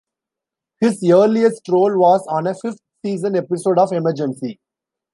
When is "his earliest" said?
0.79-1.67